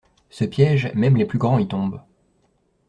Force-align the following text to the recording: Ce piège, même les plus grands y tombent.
Ce 0.31 0.45
piège, 0.45 0.91
même 0.95 1.15
les 1.15 1.27
plus 1.27 1.37
grands 1.37 1.59
y 1.59 1.67
tombent. 1.67 2.01